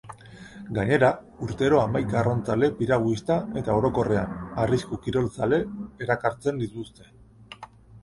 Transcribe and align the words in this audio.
Gainera, 0.77 1.09
urtero 1.47 1.81
hamaika 1.81 2.17
arrantzale, 2.23 2.71
piraguista 2.81 3.39
eta, 3.63 3.77
orokorrean, 3.83 4.35
arrisku-kirolzale 4.67 5.63
erakartzen 6.09 6.63
dituzte. 6.67 7.11